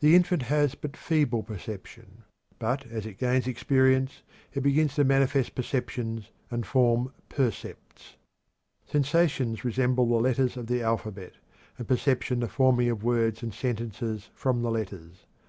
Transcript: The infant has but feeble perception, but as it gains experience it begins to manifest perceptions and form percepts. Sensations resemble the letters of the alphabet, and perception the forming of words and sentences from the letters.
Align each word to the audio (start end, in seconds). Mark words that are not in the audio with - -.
The 0.00 0.16
infant 0.16 0.42
has 0.50 0.74
but 0.74 0.96
feeble 0.96 1.44
perception, 1.44 2.24
but 2.58 2.84
as 2.88 3.06
it 3.06 3.16
gains 3.16 3.46
experience 3.46 4.24
it 4.52 4.60
begins 4.62 4.96
to 4.96 5.04
manifest 5.04 5.54
perceptions 5.54 6.32
and 6.50 6.66
form 6.66 7.12
percepts. 7.28 8.16
Sensations 8.88 9.64
resemble 9.64 10.08
the 10.08 10.16
letters 10.16 10.56
of 10.56 10.66
the 10.66 10.82
alphabet, 10.82 11.34
and 11.78 11.86
perception 11.86 12.40
the 12.40 12.48
forming 12.48 12.88
of 12.90 13.04
words 13.04 13.40
and 13.40 13.54
sentences 13.54 14.30
from 14.34 14.62
the 14.62 14.70
letters. 14.72 15.26